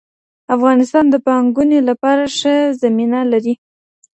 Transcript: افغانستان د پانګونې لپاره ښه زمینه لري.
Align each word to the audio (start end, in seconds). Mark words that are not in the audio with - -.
افغانستان 0.55 1.05
د 1.09 1.15
پانګونې 1.25 1.79
لپاره 1.89 2.23
ښه 2.37 2.55
زمینه 2.81 3.19
لري. 3.31 3.53